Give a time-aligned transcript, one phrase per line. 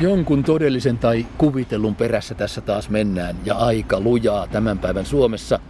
[0.00, 5.60] Jonkun todellisen tai kuvitellun perässä tässä taas mennään ja aika lujaa tämän päivän Suomessa.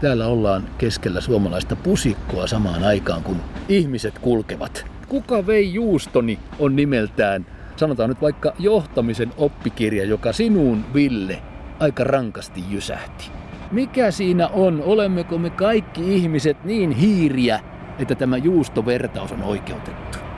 [0.00, 3.36] Täällä ollaan keskellä suomalaista pusikkoa samaan aikaan, kun
[3.68, 4.86] ihmiset kulkevat.
[5.08, 7.46] Kuka vei juustoni on nimeltään,
[7.76, 11.42] sanotaan nyt vaikka johtamisen oppikirja, joka sinuun, Ville,
[11.80, 13.30] aika rankasti jysähti.
[13.72, 14.82] Mikä siinä on?
[14.82, 17.60] Olemmeko me kaikki ihmiset niin hiiriä,
[17.98, 20.31] että tämä juustovertaus on oikeutettu?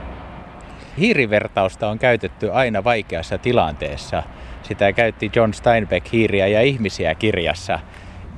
[0.99, 4.23] Hiirivertausta on käytetty aina vaikeassa tilanteessa.
[4.62, 7.79] Sitä käytti John Steinbeck hiiriä ja ihmisiä kirjassa.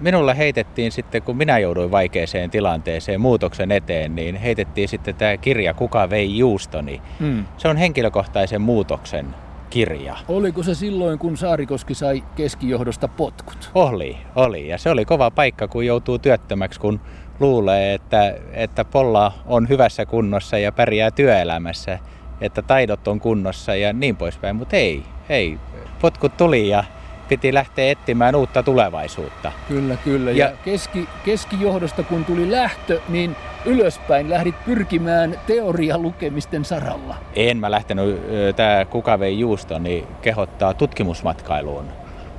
[0.01, 5.74] Minulla heitettiin sitten, kun minä jouduin vaikeeseen tilanteeseen muutoksen eteen, niin heitettiin sitten tämä kirja
[5.74, 7.02] Kuka vei juustoni.
[7.20, 7.45] Hmm.
[7.56, 9.27] Se on henkilökohtaisen muutoksen
[9.70, 10.16] kirja.
[10.28, 13.70] Oliko se silloin, kun Saarikoski sai keskijohdosta potkut?
[13.75, 14.69] Oli, oli.
[14.69, 17.00] Ja se oli kova paikka, kun joutuu työttömäksi, kun
[17.41, 21.98] luulee, että, että polla on hyvässä kunnossa ja pärjää työelämässä
[22.40, 25.58] että taidot on kunnossa ja niin poispäin, mutta ei, ei.
[26.00, 26.84] Potkut tuli ja
[27.28, 29.52] piti lähteä etsimään uutta tulevaisuutta.
[29.69, 30.30] Kyllä, kyllä.
[30.30, 37.16] Ja, ja keski, keskijohdosta kun tuli lähtö, niin ylöspäin lähdit pyrkimään teoria lukemisten saralla.
[37.34, 38.20] En mä lähtenyt,
[38.56, 41.84] tämä Kuka vei juusto, niin kehottaa tutkimusmatkailuun,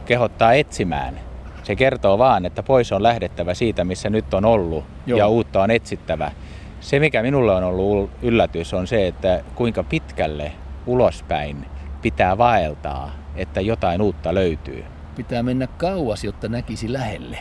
[0.05, 1.19] kehottaa etsimään.
[1.63, 5.19] Se kertoo vaan, että pois on lähdettävä siitä, missä nyt on ollut Joo.
[5.19, 6.31] ja uutta on etsittävä.
[6.79, 10.51] Se, mikä minulle on ollut yllätys, on se, että kuinka pitkälle
[10.85, 11.65] ulospäin
[12.01, 14.85] pitää vaeltaa, että jotain uutta löytyy.
[15.15, 17.39] Pitää mennä kauas, jotta näkisi lähelle.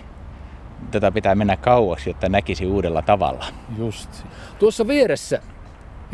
[0.90, 3.46] Tätä pitää mennä kauas, jotta näkisi uudella tavalla.
[3.78, 4.10] Just.
[4.58, 5.40] Tuossa vieressä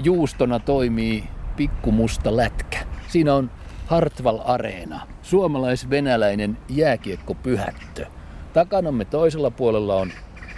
[0.05, 1.25] juustona toimii
[1.57, 2.79] pikkumusta lätkä.
[3.09, 3.51] Siinä on
[3.87, 8.07] Hartwall Areena, suomalais-venäläinen jääkiekkopyhättö.
[8.53, 10.11] Takanamme toisella puolella on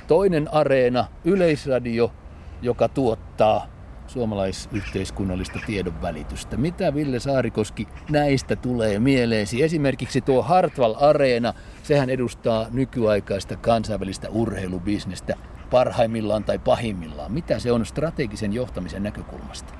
[0.07, 2.13] toinen areena, Yleisradio
[2.65, 3.67] joka tuottaa
[4.07, 6.57] suomalaisyhteiskunnallista tiedonvälitystä.
[6.57, 9.63] Mitä Ville Saarikoski näistä tulee mieleesi?
[9.63, 15.35] Esimerkiksi tuo Hartwall Areena, sehän edustaa nykyaikaista kansainvälistä urheilubisnestä
[15.71, 17.33] parhaimmillaan tai pahimmillaan.
[17.33, 19.75] Mitä se on strategisen johtamisen näkökulmasta?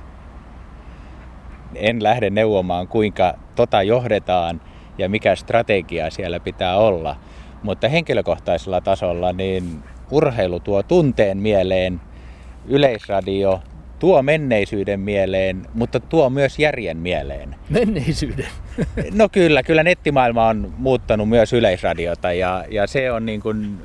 [1.75, 4.61] En lähde neuvomaan, kuinka tota johdetaan
[4.99, 7.17] ja mikä strategia siellä pitää olla.
[7.63, 12.01] Mutta henkilökohtaisella tasolla niin urheilu tuo tunteen mieleen–
[12.69, 13.63] Yleisradio
[13.99, 17.57] tuo menneisyyden mieleen, mutta tuo myös järjen mieleen.
[17.71, 18.47] Menneisyyden?
[19.13, 23.79] No kyllä, kyllä nettimaailma on muuttanut myös Yleisradiota ja, ja se on niin kuin,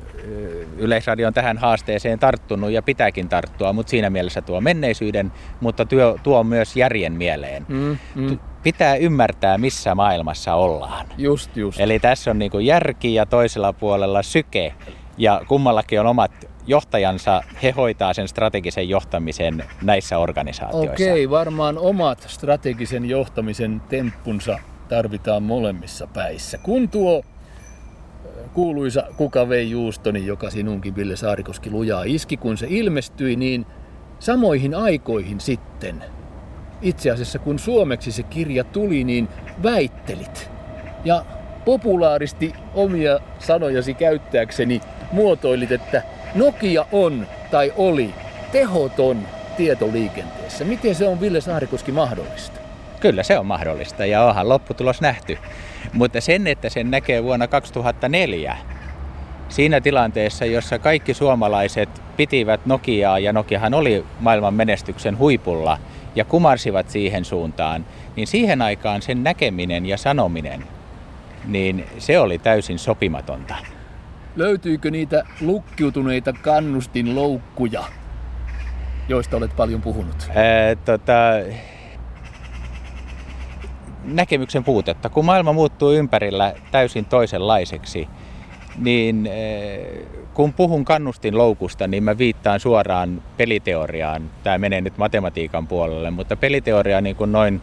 [0.76, 6.18] Yleisradio on tähän haasteeseen tarttunut ja pitääkin tarttua, mutta siinä mielessä tuo menneisyyden, mutta tuo,
[6.22, 7.66] tuo myös järjen mieleen.
[7.68, 8.38] Mm, mm.
[8.62, 11.06] Pitää ymmärtää, missä maailmassa ollaan.
[11.18, 11.80] Just, just.
[11.80, 14.74] Eli tässä on niin kuin järki ja toisella puolella syke
[15.18, 16.32] ja kummallakin on omat
[16.66, 20.92] johtajansa, he hoitaa sen strategisen johtamisen näissä organisaatioissa.
[20.92, 26.58] Okei, varmaan omat strategisen johtamisen temppunsa tarvitaan molemmissa päissä.
[26.58, 27.22] Kun tuo
[28.54, 33.66] kuuluisa Kuka vei juustoni, joka sinunkin Ville Saarikoski lujaa iski, kun se ilmestyi, niin
[34.18, 36.04] samoihin aikoihin sitten,
[36.82, 39.28] itse asiassa kun suomeksi se kirja tuli, niin
[39.62, 40.50] väittelit.
[41.04, 41.24] Ja
[41.64, 44.80] populaaristi omia sanojasi käyttääkseni
[45.12, 46.02] muotoilit, että
[46.34, 48.14] Nokia on tai oli
[48.52, 49.18] tehoton
[49.56, 50.64] tietoliikenteessä.
[50.64, 52.60] Miten se on Ville Saarikoski mahdollista?
[53.00, 55.38] Kyllä se on mahdollista ja onhan lopputulos nähty.
[55.92, 58.56] Mutta sen, että sen näkee vuonna 2004,
[59.48, 65.78] siinä tilanteessa, jossa kaikki suomalaiset pitivät Nokiaa ja Nokiahan oli maailman menestyksen huipulla
[66.14, 67.86] ja kumarsivat siihen suuntaan,
[68.16, 70.64] niin siihen aikaan sen näkeminen ja sanominen,
[71.46, 73.54] niin se oli täysin sopimatonta.
[74.36, 77.84] Löytyykö niitä lukkiutuneita kannustinloukkuja,
[79.08, 80.30] joista olet paljon puhunut?
[80.34, 81.12] Ää, tota,
[84.04, 85.08] näkemyksen puutetta.
[85.08, 88.08] Kun maailma muuttuu ympärillä täysin toisenlaiseksi,
[88.78, 89.28] niin
[90.34, 94.30] kun puhun kannustinloukusta, niin mä viittaan suoraan peliteoriaan.
[94.42, 97.60] Tämä menee nyt matematiikan puolelle, mutta peliteoria niin kuin noin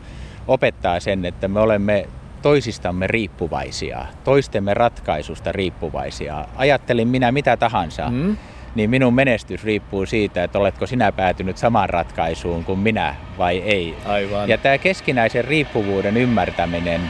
[0.47, 2.07] opettaa sen, että me olemme
[2.41, 6.45] toisistamme riippuvaisia, toistemme ratkaisusta riippuvaisia.
[6.55, 8.37] Ajattelin minä mitä tahansa, mm.
[8.75, 13.95] niin minun menestys riippuu siitä, että oletko sinä päätynyt samaan ratkaisuun kuin minä vai ei.
[14.05, 14.49] Aivan.
[14.49, 17.01] Ja tämä keskinäisen riippuvuuden ymmärtäminen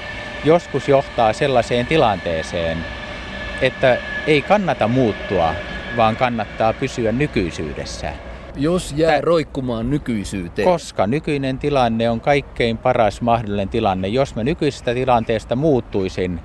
[0.43, 2.77] joskus johtaa sellaiseen tilanteeseen,
[3.61, 3.97] että
[4.27, 5.53] ei kannata muuttua,
[5.97, 8.26] vaan kannattaa pysyä nykyisyydessä.
[8.57, 9.21] Jos jää Tä...
[9.21, 10.67] roikkumaan nykyisyyteen.
[10.67, 14.07] Koska nykyinen tilanne on kaikkein paras mahdollinen tilanne.
[14.07, 16.39] Jos mä nykyisestä tilanteesta muuttuisin,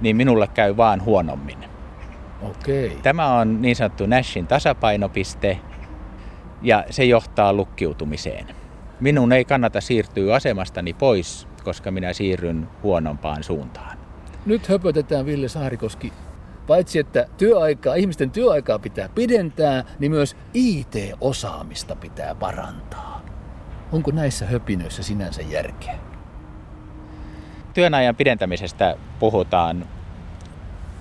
[0.00, 1.58] niin minulle käy vaan huonommin.
[2.42, 2.98] Okei.
[3.02, 5.58] Tämä on niin sanottu Nashin tasapainopiste
[6.62, 8.46] ja se johtaa lukkiutumiseen.
[9.00, 13.98] Minun ei kannata siirtyä asemastani pois, koska minä siirryn huonompaan suuntaan.
[14.46, 16.12] Nyt höpötetään Ville Saarikoski.
[16.68, 23.22] Paitsi että työaikaa, ihmisten työaikaa pitää pidentää, niin myös IT-osaamista pitää parantaa.
[23.92, 25.94] Onko näissä höpinöissä sinänsä järkeä?
[27.74, 29.86] Työnajan pidentämisestä puhutaan.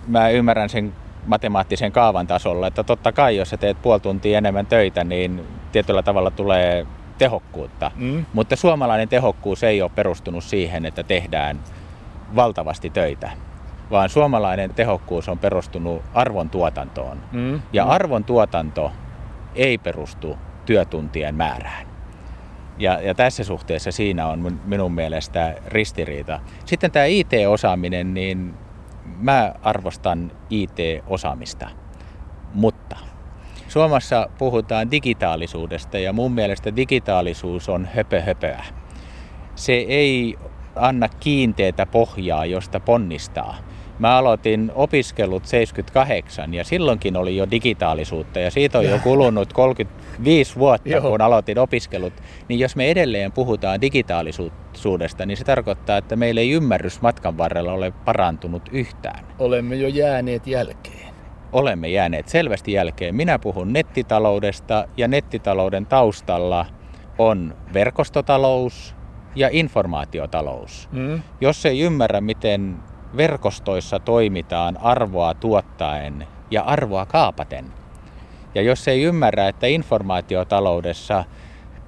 [0.08, 0.94] Mä ymmärrän sen
[1.26, 6.04] matemaattisen kaavan tasolla, että totta kai jos sä teet puoli tuntia enemmän töitä, niin tietyllä
[6.04, 6.88] tavalla tulee
[7.18, 7.92] tehokkuutta.
[7.96, 8.26] Mm.
[8.34, 11.60] Mutta suomalainen tehokkuus ei ole perustunut siihen, että tehdään
[12.36, 13.32] valtavasti töitä,
[13.92, 17.24] vaan suomalainen tehokkuus on perustunut arvon tuotantoon.
[17.32, 17.62] Mm.
[17.74, 17.92] Ja mm.
[17.92, 18.92] arvon tuotanto
[19.56, 21.88] ei perustu työtuntien määrään.
[22.78, 26.40] Ja, ja tässä suhteessa siinä on minun mielestä ristiriita.
[26.66, 28.54] Sitten tämä IT-osaaminen, niin
[29.20, 31.70] mä arvostan IT-osaamista,
[32.54, 32.98] mutta
[33.68, 38.66] Suomessa puhutaan digitaalisuudesta ja mun mielestä digitaalisuus on höpö höpöä.
[39.56, 40.38] Se ei
[40.76, 43.56] anna kiinteätä pohjaa, josta ponnistaa.
[44.00, 50.56] Mä aloitin opiskelut 78 ja silloinkin oli jo digitaalisuutta ja siitä on jo kulunut 35
[50.56, 52.14] vuotta, kun aloitin opiskelut.
[52.48, 57.74] Niin jos me edelleen puhutaan digitaalisuudesta, niin se tarkoittaa, että meillä ei ymmärrys matkan varrella
[57.74, 59.28] ole parantunut yhtään.
[59.40, 61.14] Olemme jo jääneet jälkeen.
[61.52, 63.16] Olemme jääneet selvästi jälkeen.
[63.16, 66.66] Minä puhun nettitaloudesta ja nettitalouden taustalla
[67.18, 68.96] on verkostotalous
[69.36, 70.90] ja informaatiotalous.
[70.92, 71.22] Mm.
[71.42, 72.78] Jos ei ymmärrä, miten
[73.18, 77.66] verkostoissa toimitaan arvoa tuottaen ja arvoa kaapaten.
[78.56, 81.24] Ja jos ei ymmärrä, että informaatiotaloudessa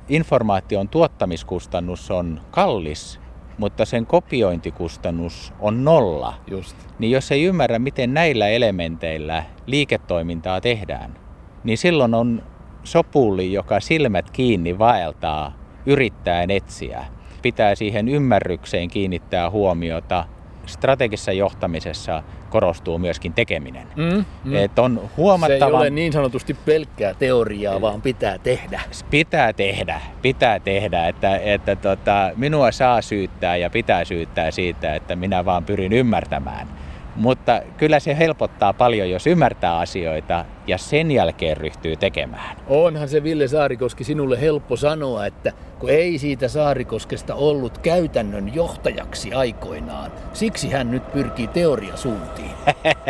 [0.10, 3.20] informaation tuottamiskustannus on kallis,
[3.58, 6.78] mutta sen kopiointikustannus on nolla, Just.
[7.00, 11.18] niin jos ei ymmärrä, miten näillä elementeillä liiketoimintaa tehdään,
[11.64, 12.44] niin silloin on
[12.84, 15.54] sopuli, joka silmät kiinni vaeltaa
[15.86, 17.06] yrittäen etsiä.
[17.42, 20.26] Pitää siihen ymmärrykseen kiinnittää huomiota
[20.70, 23.88] strategisessa johtamisessa korostuu myöskin tekeminen.
[23.96, 24.56] Mm, mm.
[24.56, 25.60] Et on huomattava...
[25.60, 28.82] Se ei ole niin sanotusti pelkkää teoriaa, vaan pitää tehdä.
[29.10, 31.08] Pitää tehdä, pitää tehdä.
[31.08, 36.68] Että, että tota, minua saa syyttää ja pitää syyttää siitä, että minä vaan pyrin ymmärtämään.
[37.16, 42.58] Mutta kyllä se helpottaa paljon, jos ymmärtää asioita ja sen jälkeen ryhtyy tekemään.
[42.68, 49.34] Onhan se Ville Saarikoski sinulle helppo sanoa, että kun ei siitä Saarikoskesta ollut käytännön johtajaksi
[49.34, 52.52] aikoinaan, siksi hän nyt pyrkii teoriasuuntiin.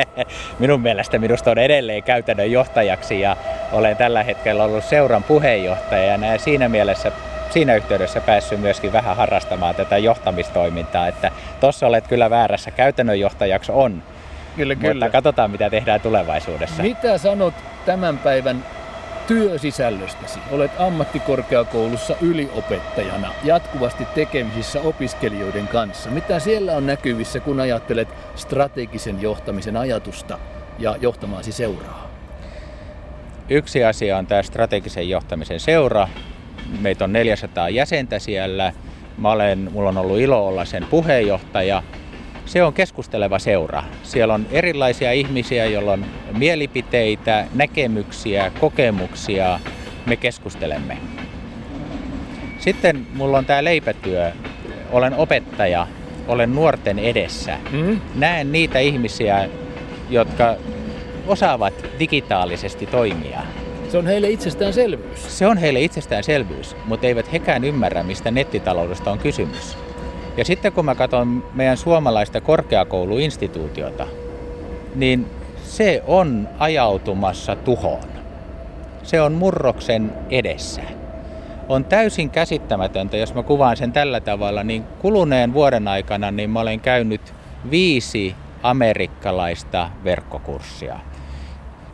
[0.60, 3.38] Minun mielestä minusta on edelleen käytännön johtajaksi ja
[3.72, 7.12] olen tällä hetkellä ollut seuran puheenjohtajana ja siinä mielessä
[7.50, 13.72] siinä yhteydessä päässyt myöskin vähän harrastamaan tätä johtamistoimintaa, että tuossa olet kyllä väärässä, käytännön johtajaksi
[13.72, 14.04] on,
[14.56, 15.10] kyllä, mutta kyllä.
[15.10, 16.84] katsotaan mitä tehdään tulevaisuudessa.
[16.84, 17.54] Mitä sanot
[17.86, 18.66] tämän päivän
[19.28, 20.40] työsisällöstäsi?
[20.51, 26.10] Olet ammattikorkeakoulussa yliopettajana, jatkuvasti tekemisissä opiskelijoiden kanssa.
[26.10, 30.40] Mitä siellä on näkyvissä, kun ajattelet strategisen johtamisen ajatusta
[30.80, 32.10] ja johtamaasi seuraa?
[33.50, 36.07] Yksi asia on tämä strategisen johtamisen seura,
[36.81, 38.74] Meitä on 400 jäsentä siellä.
[39.18, 41.83] Mä olen, mulla on ollut ilo olla sen puheenjohtaja.
[42.45, 43.83] Se on keskusteleva seura.
[44.04, 46.06] Siellä on erilaisia ihmisiä, joilla on
[46.38, 49.60] mielipiteitä, näkemyksiä, kokemuksia.
[50.06, 50.98] Me keskustelemme.
[52.60, 54.31] Sitten mulla on tämä leipätyö.
[54.92, 55.88] Olen opettaja,
[56.28, 57.57] olen nuorten edessä.
[57.71, 58.02] Mm.
[58.16, 59.49] Näen niitä ihmisiä,
[60.09, 60.56] jotka
[61.28, 63.42] osaavat digitaalisesti toimia.
[63.92, 65.38] Se on heille itsestäänselvyys.
[65.38, 69.78] Se on heille itsestäänselvyys, mutta eivät hekään ymmärrä, mistä nettitaloudesta on kysymys.
[70.38, 74.08] Ja sitten kun mä katson meidän suomalaista korkeakouluinstituutiota,
[74.96, 75.26] niin
[75.64, 78.10] se on ajautumassa tuhoon.
[79.04, 80.81] Se on murroksen edessä.
[81.69, 86.60] On täysin käsittämätöntä, jos mä kuvaan sen tällä tavalla, niin kuluneen vuoden aikana niin mä
[86.60, 87.34] olen käynyt
[87.72, 91.00] viisi amerikkalaista verkkokurssia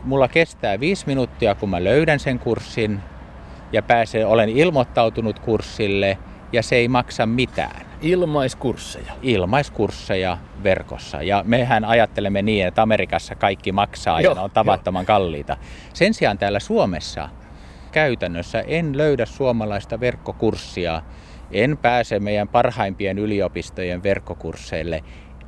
[0.06, 3.00] mulla kestää viisi minuuttia, kun mä löydän sen kurssin
[3.72, 6.18] ja pääsen, olen ilmoittautunut kurssille
[6.52, 7.86] ja se ei maksa mitään.
[8.02, 9.12] Ilmaiskursseja.
[9.22, 11.22] Ilmaiskursseja verkossa.
[11.22, 15.06] Ja mehän ajattelemme niin, että Amerikassa kaikki maksaa jo, ja ne on tavattoman jo.
[15.06, 15.56] kalliita.
[15.94, 17.28] Sen sijaan täällä Suomessa
[17.92, 21.02] käytännössä en löydä suomalaista verkkokurssia.
[21.50, 25.04] En pääse meidän parhaimpien yliopistojen verkkokursseille.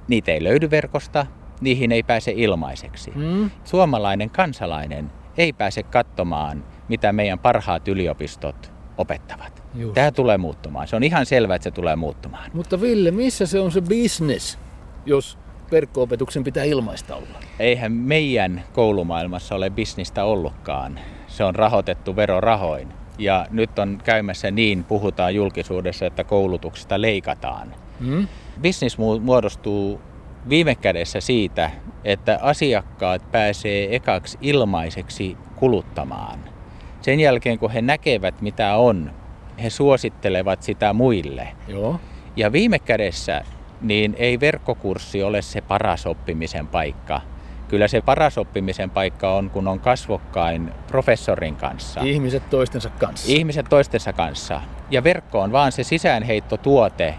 [0.08, 1.26] Niitä ei löydy verkosta,
[1.60, 3.12] niihin ei pääse ilmaiseksi.
[3.14, 3.50] Mm.
[3.64, 9.62] Suomalainen kansalainen ei pääse katsomaan, mitä meidän parhaat yliopistot opettavat.
[9.74, 9.94] Just.
[9.94, 10.88] Tämä tulee muuttumaan.
[10.88, 12.50] Se on ihan selvää, että se tulee muuttumaan.
[12.54, 14.58] Mutta Ville, missä se on se business,
[15.06, 15.38] jos
[15.70, 17.38] verkko-opetuksen pitää ilmaista olla?
[17.58, 21.00] Eihän meidän koulumaailmassa ole bisnistä ollutkaan.
[21.26, 22.88] Se on rahoitettu verorahoin.
[23.18, 27.74] Ja nyt on käymässä niin, puhutaan julkisuudessa, että koulutuksesta leikataan.
[28.04, 28.28] Hmm?
[28.62, 30.00] Business muodostuu
[30.48, 31.70] viime kädessä siitä,
[32.04, 36.38] että asiakkaat pääsee ekaksi ilmaiseksi kuluttamaan.
[37.00, 39.12] Sen jälkeen kun he näkevät mitä on,
[39.62, 41.48] he suosittelevat sitä muille.
[41.68, 42.00] Joo.
[42.36, 43.44] Ja viime kädessä
[43.80, 47.20] niin ei verkkokurssi ole se paras oppimisen paikka.
[47.68, 52.00] Kyllä se paras oppimisen paikka on, kun on kasvokkain professorin kanssa.
[52.00, 53.32] Ihmiset toistensa kanssa.
[53.32, 54.60] Ihmiset toistensa kanssa.
[54.90, 57.14] Ja verkko on vaan se sisäänheittotuote,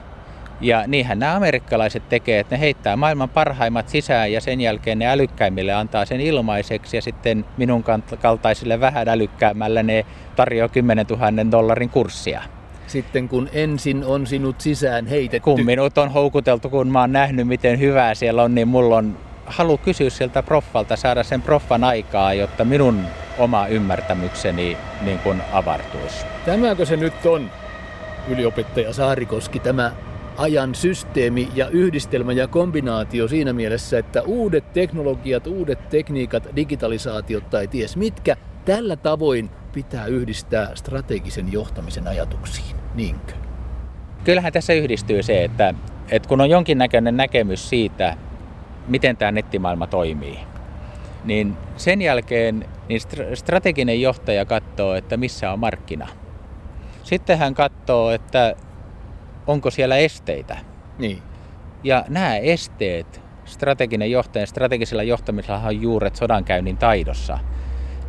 [0.61, 5.07] ja niinhän nämä amerikkalaiset tekee, että ne heittää maailman parhaimmat sisään ja sen jälkeen ne
[5.07, 7.83] älykkäimmille antaa sen ilmaiseksi ja sitten minun
[8.21, 12.41] kaltaisille vähän älykkäämällä ne tarjoaa 10 000 dollarin kurssia.
[12.87, 15.43] Sitten kun ensin on sinut sisään heitetty.
[15.43, 19.17] Kun minut on houkuteltu, kun mä oon nähnyt miten hyvää siellä on, niin mulla on
[19.45, 23.01] halu kysyä sieltä proffalta, saada sen proffan aikaa, jotta minun
[23.37, 26.25] oma ymmärtämykseni niin kuin avartuisi.
[26.45, 27.51] Tämäkö se nyt on,
[28.27, 29.91] yliopettaja Saarikoski, tämä
[30.39, 37.67] ajan systeemi ja yhdistelmä ja kombinaatio siinä mielessä, että uudet teknologiat, uudet tekniikat, digitalisaatiot tai
[37.67, 43.33] ties mitkä, tällä tavoin pitää yhdistää strategisen johtamisen ajatuksiin, niinkö?
[44.23, 45.73] Kyllähän tässä yhdistyy se, että,
[46.11, 48.17] että kun on jonkinnäköinen näkemys siitä,
[48.87, 50.39] miten tämä nettimaailma toimii,
[51.23, 53.01] niin sen jälkeen niin
[53.33, 56.07] strateginen johtaja katsoo, että missä on markkina.
[57.03, 58.55] Sitten hän katsoo, että
[59.49, 60.57] onko siellä esteitä.
[60.97, 61.21] Niin.
[61.83, 67.39] Ja nämä esteet, strateginen johtaja, strategisella johtamisella on juuret sodankäynnin taidossa.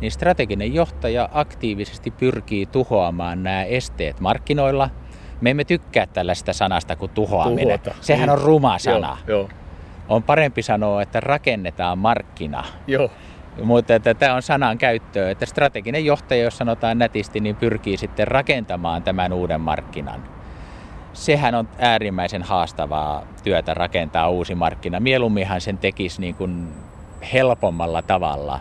[0.01, 4.89] Niin strateginen johtaja aktiivisesti pyrkii tuhoamaan nämä esteet markkinoilla.
[5.41, 7.79] Me emme tykkää tällaista sanasta kuin tuhoaminen.
[7.79, 8.01] Tuhota.
[8.01, 8.29] Sehän niin.
[8.29, 9.17] on ruma sana.
[9.27, 9.49] Joo, joo.
[10.09, 12.63] On parempi sanoa, että rakennetaan markkina.
[12.87, 13.11] Joo.
[13.63, 18.27] Mutta että tämä on sanan käyttöä, että strateginen johtaja, jos sanotaan nätisti, niin pyrkii sitten
[18.27, 20.40] rakentamaan tämän uuden markkinan
[21.13, 24.99] sehän on äärimmäisen haastavaa työtä rakentaa uusi markkina.
[24.99, 26.67] Mieluumminhan sen tekisi niin kuin
[27.33, 28.59] helpommalla tavalla.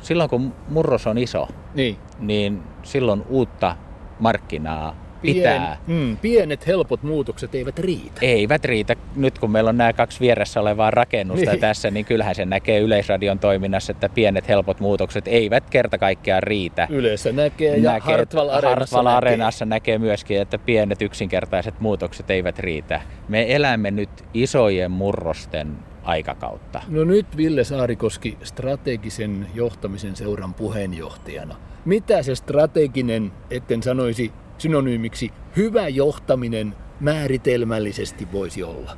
[0.00, 3.76] Silloin kun murros on iso, niin, niin silloin uutta
[4.18, 5.76] markkinaa pitää.
[5.86, 8.20] Pien, mm, pienet helpot muutokset eivät riitä.
[8.22, 8.96] Eivät riitä.
[9.16, 11.60] Nyt kun meillä on nämä kaksi vieressä olevaa rakennusta niin.
[11.60, 16.86] tässä, niin kyllähän se näkee Yleisradion toiminnassa, että pienet helpot muutokset eivät kerta kaikkiaan riitä.
[16.90, 19.76] Yleensä näkee ja näkee, Hartwall Areenassa, Hartwall Areenassa näkee.
[19.76, 23.00] näkee myöskin, että pienet yksinkertaiset muutokset eivät riitä.
[23.28, 26.82] Me elämme nyt isojen murrosten aikakautta.
[26.88, 31.56] No nyt Ville Saarikoski strategisen johtamisen seuran puheenjohtajana.
[31.84, 38.96] Mitä se strateginen, etten sanoisi synonyymiksi hyvä johtaminen määritelmällisesti voisi olla?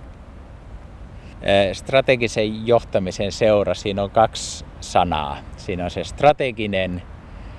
[1.72, 5.38] Strategisen johtamisen seura, siinä on kaksi sanaa.
[5.56, 7.02] Siinä on se strateginen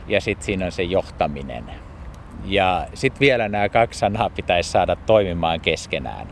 [0.07, 1.63] ja sitten siinä on se johtaminen.
[2.45, 6.27] Ja sitten vielä nämä kaksi sanaa pitäisi saada toimimaan keskenään.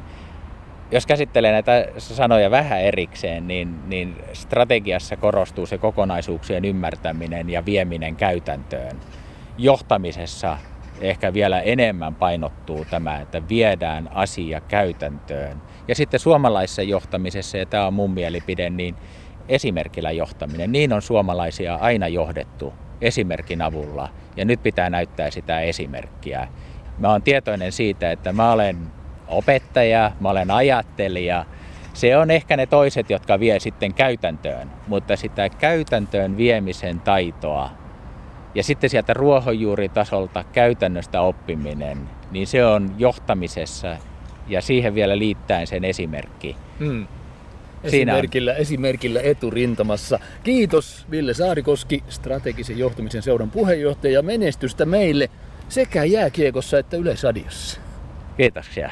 [0.91, 8.15] Jos käsittelee näitä sanoja vähän erikseen, niin, niin strategiassa korostuu se kokonaisuuksien ymmärtäminen ja vieminen
[8.15, 8.99] käytäntöön.
[9.57, 10.57] Johtamisessa
[11.01, 15.61] ehkä vielä enemmän painottuu tämä, että viedään asia käytäntöön.
[15.87, 18.95] Ja sitten suomalaisessa johtamisessa, ja tämä on mun mielipide, niin
[19.49, 20.71] esimerkillä johtaminen.
[20.71, 26.47] Niin on suomalaisia aina johdettu esimerkin avulla, ja nyt pitää näyttää sitä esimerkkiä.
[26.97, 28.77] Mä oon tietoinen siitä, että mä olen
[29.27, 31.45] opettaja, mä olen ajattelija,
[31.93, 37.69] se on ehkä ne toiset, jotka vie sitten käytäntöön, mutta sitä käytäntöön viemisen taitoa
[38.55, 43.97] ja sitten sieltä ruohonjuuritasolta käytännöstä oppiminen, niin se on johtamisessa
[44.47, 46.55] ja siihen vielä liittäen sen esimerkki.
[46.79, 47.07] Mm.
[47.83, 48.57] Esimerkillä, on...
[48.57, 50.19] esimerkillä eturintamassa.
[50.43, 55.29] Kiitos Ville Saarikoski, strategisen johtamisen seuran puheenjohtaja ja menestystä meille
[55.69, 57.81] sekä jääkiekossa että Yleisradiossa.
[58.37, 58.89] Kiitoksia.